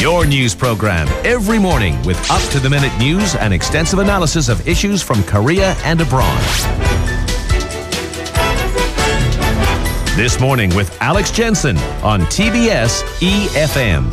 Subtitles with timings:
[0.00, 4.66] Your news program every morning with up to the minute news and extensive analysis of
[4.66, 6.40] issues from Korea and abroad.
[10.16, 14.10] This morning with Alex Jensen on TBS EFM.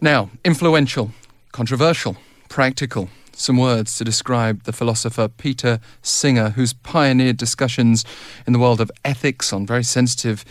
[0.00, 1.10] Now, influential,
[1.50, 2.16] controversial,
[2.48, 3.08] practical.
[3.38, 8.04] Some words to describe the philosopher Peter Singer, who's pioneered discussions
[8.48, 10.44] in the world of ethics on very sensitive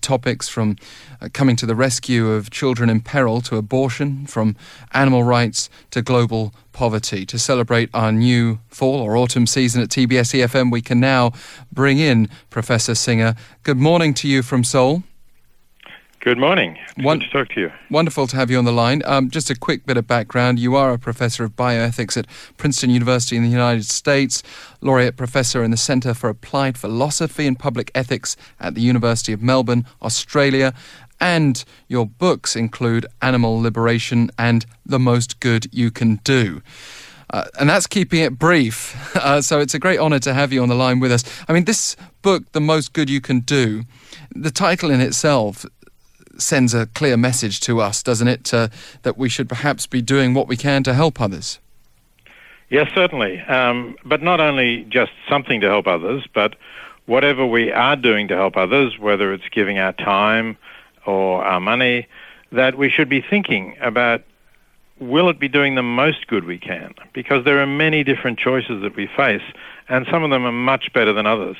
[0.00, 0.76] topics from
[1.20, 4.56] uh, coming to the rescue of children in peril to abortion, from
[4.92, 7.26] animal rights to global poverty.
[7.26, 11.32] To celebrate our new fall or autumn season at TBS EFM, we can now
[11.72, 13.34] bring in Professor Singer.
[13.62, 15.02] Good morning to you from Seoul.
[16.20, 16.76] Good morning.
[16.96, 17.72] One- good to talk to you.
[17.88, 19.00] Wonderful to have you on the line.
[19.06, 20.58] Um, just a quick bit of background.
[20.58, 22.26] You are a professor of bioethics at
[22.58, 24.42] Princeton University in the United States,
[24.82, 29.40] laureate professor in the Centre for Applied Philosophy and Public Ethics at the University of
[29.40, 30.74] Melbourne, Australia.
[31.22, 36.60] And your books include Animal Liberation and The Most Good You Can Do.
[37.30, 38.94] Uh, and that's keeping it brief.
[39.20, 41.24] Uh, so it's a great honour to have you on the line with us.
[41.46, 43.82] I mean, this book, The Most Good You Can Do,
[44.34, 45.66] the title in itself
[46.40, 48.52] sends a clear message to us, doesn't it?
[48.52, 48.68] Uh,
[49.02, 51.58] that we should perhaps be doing what we can to help others.
[52.70, 53.40] Yes, certainly.
[53.40, 56.54] Um, but not only just something to help others, but
[57.06, 60.56] whatever we are doing to help others, whether it's giving our time
[61.04, 62.06] or our money,
[62.52, 64.22] that we should be thinking about
[65.00, 66.94] will it be doing the most good we can?
[67.12, 69.42] Because there are many different choices that we face,
[69.88, 71.56] and some of them are much better than others.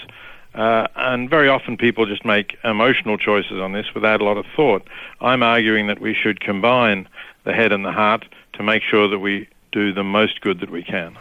[0.54, 4.46] Uh, and very often people just make emotional choices on this without a lot of
[4.56, 4.86] thought.
[5.20, 7.08] I'm arguing that we should combine
[7.44, 10.70] the head and the heart to make sure that we do the most good that
[10.70, 11.16] we can.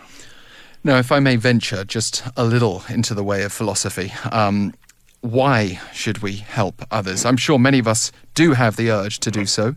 [0.84, 4.74] Now, if I may venture just a little into the way of philosophy, um,
[5.22, 7.26] why should we help others?
[7.26, 9.76] I'm sure many of us do have the urge to do so,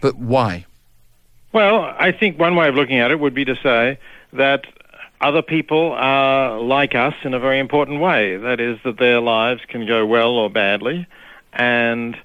[0.00, 0.66] but why?
[1.52, 3.98] Well, I think one way of looking at it would be to say
[4.34, 4.66] that
[5.22, 8.36] other people are like us in a very important way.
[8.36, 11.06] That is, that their lives can go well or badly.
[11.52, 12.16] And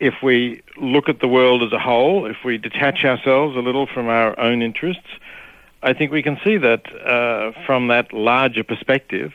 [0.00, 3.86] if we look at the world as a whole, if we detach ourselves a little
[3.86, 5.08] from our own interests,
[5.82, 9.32] I think we can see that uh, from that larger perspective,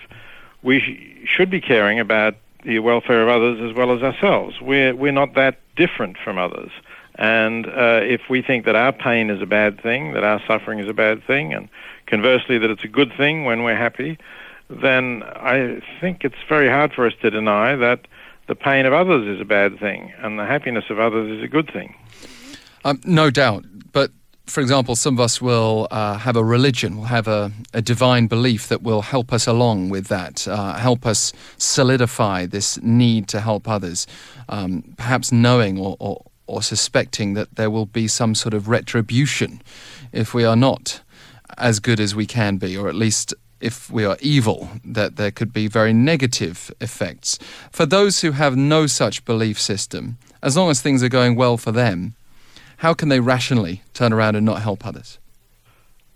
[0.62, 4.60] we sh- should be caring about the welfare of others as well as ourselves.
[4.62, 6.72] We're, we're not that different from others.
[7.22, 10.80] And uh, if we think that our pain is a bad thing, that our suffering
[10.80, 11.70] is a bad thing, and
[12.08, 14.18] conversely that it's a good thing when we're happy,
[14.72, 18.08] then I think it's very hard for us to deny that
[18.48, 21.48] the pain of others is a bad thing and the happiness of others is a
[21.48, 21.96] good thing.
[22.84, 23.66] Um, no doubt.
[23.92, 24.10] But
[24.48, 28.26] for example, some of us will uh, have a religion, will have a, a divine
[28.26, 33.42] belief that will help us along with that, uh, help us solidify this need to
[33.42, 34.08] help others,
[34.50, 39.62] um, perhaps knowing or, or, or suspecting that there will be some sort of retribution
[40.12, 41.02] if we are not
[41.58, 45.32] as good as we can be, or at least if we are evil, that there
[45.32, 47.38] could be very negative effects.
[47.72, 51.58] For those who have no such belief system, as long as things are going well
[51.58, 52.16] for them,
[52.78, 55.20] how can they rationally turn around and not help others?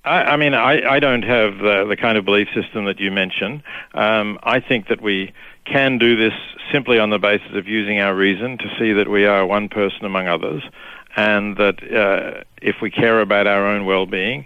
[0.05, 3.11] I, I mean, I, I don't have the, the kind of belief system that you
[3.11, 3.63] mention.
[3.93, 5.33] Um, I think that we
[5.65, 6.33] can do this
[6.71, 10.05] simply on the basis of using our reason to see that we are one person
[10.05, 10.63] among others,
[11.15, 14.45] and that uh, if we care about our own well-being,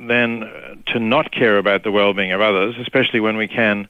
[0.00, 3.88] then to not care about the well-being of others, especially when we can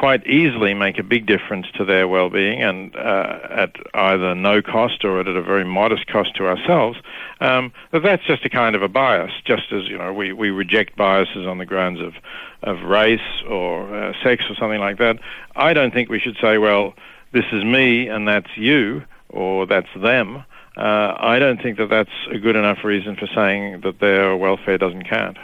[0.00, 5.04] quite easily make a big difference to their well-being and uh, at either no cost
[5.04, 6.98] or at a very modest cost to ourselves,
[7.42, 9.30] um, that that's just a kind of a bias.
[9.44, 12.14] Just as you know, we, we reject biases on the grounds of
[12.62, 15.18] of race or uh, sex or something like that.
[15.54, 16.94] I don't think we should say, well,
[17.32, 20.44] this is me and that's you or that's them.
[20.78, 24.78] Uh, I don't think that that's a good enough reason for saying that their welfare
[24.78, 25.36] doesn't count.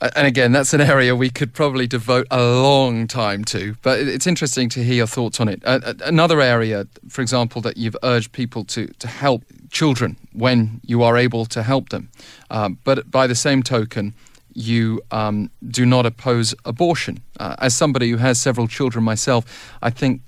[0.00, 4.26] And again, that's an area we could probably devote a long time to, but it's
[4.26, 5.62] interesting to hear your thoughts on it.
[5.64, 11.02] Uh, another area, for example, that you've urged people to, to help children when you
[11.02, 12.08] are able to help them.
[12.50, 14.14] Um, but by the same token,
[14.54, 17.22] you um, do not oppose abortion.
[17.38, 20.22] Uh, as somebody who has several children myself, I think,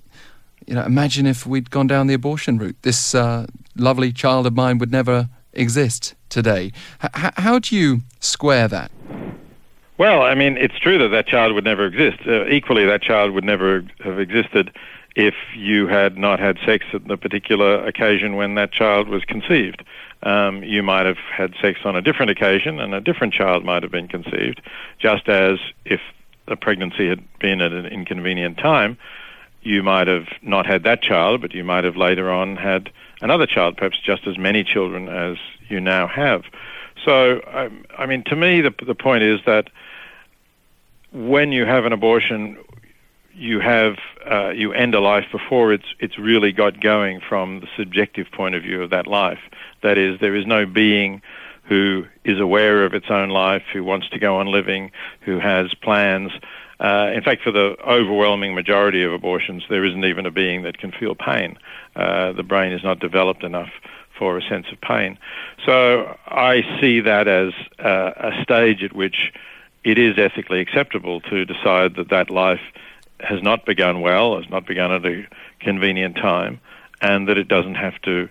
[0.66, 2.76] you know, imagine if we'd gone down the abortion route.
[2.82, 6.72] This uh, lovely child of mine would never exist today.
[7.02, 8.90] H- how do you square that?
[10.02, 12.26] Well, I mean, it's true that that child would never exist.
[12.26, 14.72] Uh, equally, that child would never have existed
[15.14, 19.84] if you had not had sex at the particular occasion when that child was conceived.
[20.24, 23.84] Um, you might have had sex on a different occasion and a different child might
[23.84, 24.60] have been conceived,
[24.98, 26.00] just as if
[26.48, 28.98] the pregnancy had been at an inconvenient time,
[29.62, 32.90] you might have not had that child, but you might have later on had
[33.20, 35.36] another child, perhaps just as many children as
[35.68, 36.42] you now have.
[37.04, 39.68] So, um, I mean, to me, the, the point is that
[41.12, 42.58] when you have an abortion,
[43.34, 43.96] you have
[44.30, 48.54] uh, you end a life before it's it's really got going from the subjective point
[48.54, 49.40] of view of that life.
[49.82, 51.22] That is, there is no being
[51.64, 55.72] who is aware of its own life, who wants to go on living, who has
[55.74, 56.32] plans.
[56.80, 60.78] Uh, in fact, for the overwhelming majority of abortions, there isn't even a being that
[60.78, 61.56] can feel pain.
[61.94, 63.70] Uh, the brain is not developed enough
[64.18, 65.16] for a sense of pain.
[65.64, 69.32] So I see that as uh, a stage at which
[69.84, 72.60] it is ethically acceptable to decide that that life
[73.20, 75.26] has not begun well, has not begun at a
[75.60, 76.60] convenient time,
[77.00, 78.28] and that it doesn't have to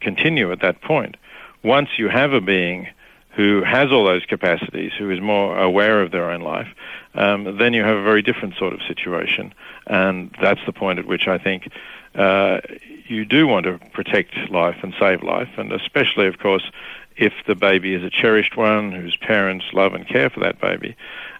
[0.00, 1.16] continue at that point.
[1.62, 2.88] Once you have a being
[3.34, 6.68] who has all those capacities, who is more aware of their own life,
[7.14, 9.54] um, then you have a very different sort of situation.
[9.86, 11.68] And that's the point at which I think
[12.14, 12.60] uh,
[13.06, 16.70] you do want to protect life and save life, and especially, of course,
[17.16, 20.96] if the baby is a cherished one whose parents love and care for that baby.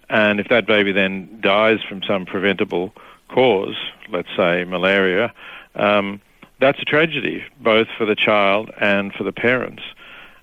[0.08, 2.92] And if that baby then dies from some preventable
[3.28, 3.76] cause,
[4.10, 5.32] let's say malaria,
[5.74, 6.20] um,
[6.60, 9.82] that's a tragedy, both for the child and for the parents.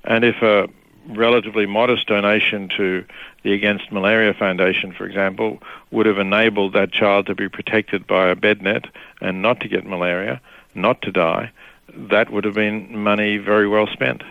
[0.03, 0.67] And if a
[1.07, 3.05] relatively modest donation to
[3.43, 5.61] the Against Malaria Foundation, for example,
[5.91, 8.85] would have enabled that child to be protected by a bed net
[9.21, 10.41] and not to get malaria,
[10.75, 11.51] not to die,
[11.93, 14.23] that would have been money very well spent.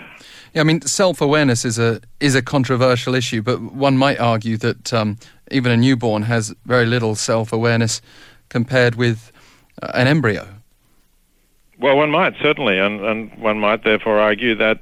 [0.55, 4.93] Yeah, I mean, self-awareness is a is a controversial issue, but one might argue that
[4.93, 5.19] um,
[5.51, 8.01] even a newborn has very little self-awareness
[8.49, 9.31] compared with
[9.83, 10.49] uh, an embryo.
[11.81, 14.81] Well, one might certainly, and, and one might therefore argue that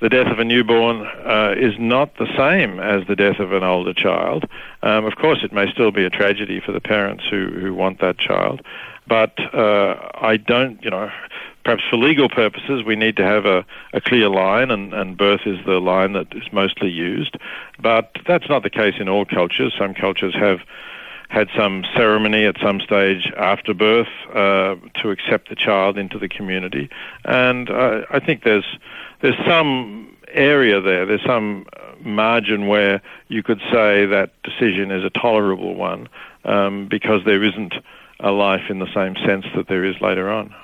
[0.00, 3.64] the death of a newborn uh, is not the same as the death of an
[3.64, 4.44] older child.
[4.82, 8.00] Um, of course, it may still be a tragedy for the parents who, who want
[8.00, 8.62] that child,
[9.06, 11.10] but uh, I don't, you know,
[11.64, 15.42] perhaps for legal purposes, we need to have a, a clear line, and, and birth
[15.46, 17.36] is the line that is mostly used.
[17.80, 19.74] But that's not the case in all cultures.
[19.78, 20.60] Some cultures have
[21.28, 26.28] had some ceremony at some stage after birth uh, to accept the child into the
[26.28, 26.90] community,
[27.24, 28.66] and uh, I think there's
[29.20, 31.66] there's some area there, there's some
[32.00, 36.08] margin where you could say that decision is a tolerable one
[36.44, 37.74] um, because there isn't
[38.20, 40.54] a life in the same sense that there is later on.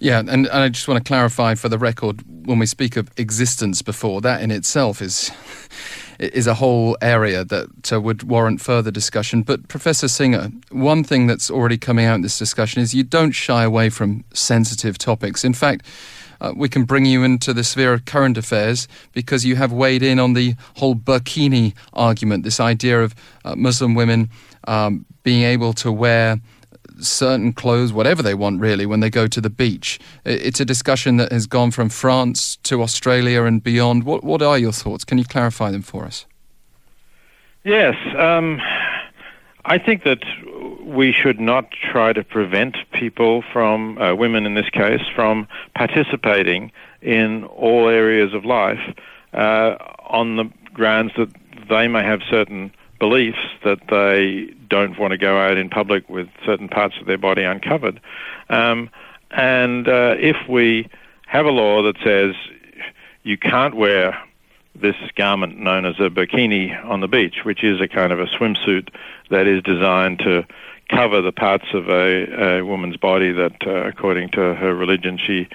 [0.00, 3.10] Yeah, and, and I just want to clarify for the record when we speak of
[3.16, 5.30] existence before, that in itself is
[6.18, 9.42] is a whole area that uh, would warrant further discussion.
[9.42, 13.32] But Professor Singer, one thing that's already coming out in this discussion is you don't
[13.32, 15.44] shy away from sensitive topics.
[15.44, 15.86] In fact,
[16.40, 20.02] uh, we can bring you into the sphere of current affairs because you have weighed
[20.02, 23.14] in on the whole burkini argument, this idea of
[23.44, 24.30] uh, Muslim women
[24.66, 26.40] um, being able to wear
[27.00, 29.98] certain clothes, whatever they want, really, when they go to the beach.
[30.24, 34.04] It's a discussion that has gone from France to Australia and beyond.
[34.04, 35.04] What, what are your thoughts?
[35.04, 36.26] Can you clarify them for us?
[37.64, 37.96] Yes.
[38.16, 38.60] Um,
[39.64, 40.22] I think that
[40.82, 46.72] we should not try to prevent people from, uh, women in this case, from participating
[47.02, 48.80] in all areas of life
[49.34, 49.76] uh,
[50.08, 51.28] on the grounds that
[51.68, 56.28] they may have certain beliefs that they don't want to go out in public with
[56.44, 58.00] certain parts of their body uncovered.
[58.48, 58.90] Um,
[59.30, 60.88] and uh, if we
[61.26, 62.34] have a law that says
[63.22, 64.18] you can't wear
[64.74, 68.26] this garment known as a burkini on the beach, which is a kind of a
[68.26, 68.88] swimsuit
[69.30, 70.46] that is designed to
[70.88, 75.48] cover the parts of a, a woman's body that, uh, according to her religion, she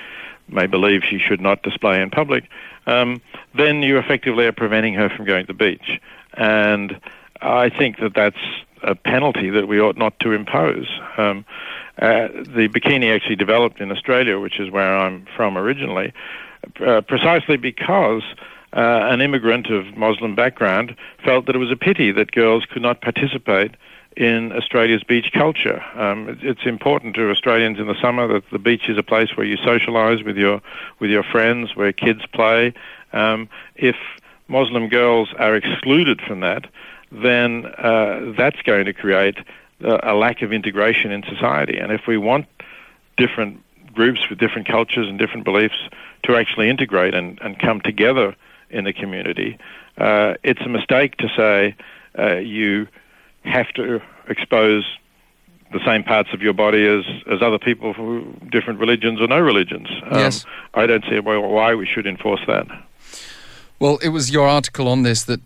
[0.48, 2.44] may believe she should not display in public,
[2.86, 3.22] um,
[3.56, 6.00] then you effectively are preventing her from going to the beach.
[6.34, 7.00] And
[7.44, 8.38] I think that that's
[8.82, 10.88] a penalty that we ought not to impose.
[11.18, 11.46] Um,
[12.02, 16.14] uh, the burkini actually developed in Australia, which is where I'm from originally,
[16.86, 18.24] uh, precisely because
[18.74, 22.82] uh, an immigrant of Muslim background felt that it was a pity that girls could
[22.82, 23.76] not participate
[24.18, 25.84] in Australia's beach culture.
[25.96, 29.46] Um, it's important to Australians in the summer that the beach is a place where
[29.46, 30.62] you socialise with your
[31.00, 32.74] with your friends, where kids play.
[33.12, 33.96] Um, if
[34.48, 36.68] Muslim girls are excluded from that,
[37.14, 39.38] then uh, that's going to create
[39.82, 41.78] a, lack of integration in society.
[41.78, 42.48] And if we want
[43.18, 43.62] different
[43.94, 45.76] groups with different cultures and different beliefs
[46.24, 48.36] to actually integrate and, and come together
[48.70, 49.58] in the community,
[49.98, 51.76] uh, it's a mistake to say
[52.18, 52.88] uh, you
[53.44, 54.86] have to expose
[55.72, 59.40] the same parts of your body as, as other people for different religions or no
[59.40, 59.88] religions.
[60.06, 60.46] Um, yes.
[60.74, 62.68] I don't see why we should enforce that.
[63.80, 65.42] Well, it was your article on this that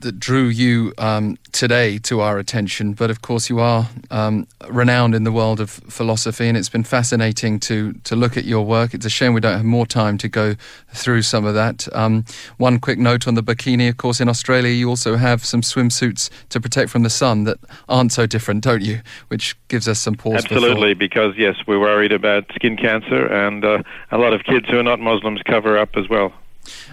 [0.00, 5.14] that drew you um, today to our attention, but of course you are um, renowned
[5.14, 8.94] in the world of philosophy, and it's been fascinating to to look at your work.
[8.94, 10.54] It's a shame we don't have more time to go
[10.92, 11.88] through some of that.
[11.94, 12.24] Um,
[12.58, 16.30] one quick note on the burkini, of course, in Australia you also have some swimsuits
[16.50, 19.00] to protect from the sun that aren't so different, don't you?
[19.28, 20.44] Which gives us some pause.
[20.44, 24.78] Absolutely, because yes, we're worried about skin cancer, and uh, a lot of kids who
[24.78, 26.32] are not Muslims cover up as well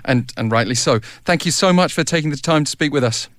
[0.06, 1.00] and and rightly so.
[1.26, 3.30] Thank you so much for taking the time to speak with us.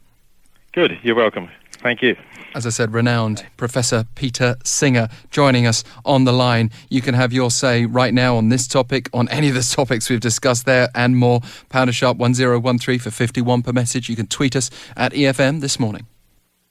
[0.73, 1.49] Good, you're welcome.
[1.85, 2.17] Thank you.
[2.55, 6.71] As I said, renowned Professor Peter Singer joining us on the line.
[6.89, 10.09] You can have your say right now on this topic, on any of the topics
[10.09, 11.41] we've discussed there, and more.
[11.69, 14.09] Pounder sharp 1013 for 51 per message.
[14.09, 16.07] You can tweet us at EFM this morning.